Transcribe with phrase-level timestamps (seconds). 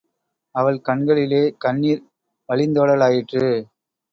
[0.55, 2.01] அவள் கண்களிலே கண்ணீர்
[2.49, 3.45] வழிந்தோடலாயிற்று.